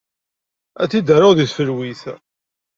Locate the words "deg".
1.35-1.47